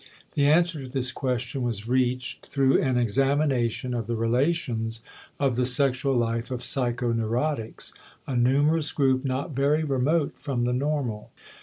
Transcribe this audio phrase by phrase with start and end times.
[0.33, 5.03] The answer to this question was reached through an examination of the relations
[5.39, 7.93] of the sexual life of psychoneurotics,
[8.25, 11.29] a numerous group not very remote from the normal.